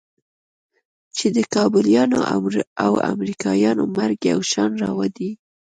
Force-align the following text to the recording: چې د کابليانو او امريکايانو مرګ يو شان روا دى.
چې 1.17 1.27
د 1.35 1.37
کابليانو 1.53 2.19
او 2.85 2.93
امريکايانو 3.13 3.83
مرګ 3.97 4.19
يو 4.33 4.39
شان 4.51 4.71
روا 4.83 5.07
دى. 5.17 5.29